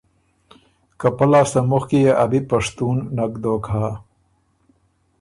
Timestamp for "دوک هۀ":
3.41-3.85